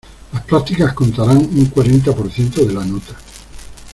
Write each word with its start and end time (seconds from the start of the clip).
Las 0.33 0.43
prácticas 0.45 0.93
contarán 0.93 1.37
un 1.37 1.65
cuarenta 1.67 2.11
por 2.11 2.27
ciento 2.31 2.65
de 2.65 2.73
la 2.73 2.83
nota. 2.83 3.13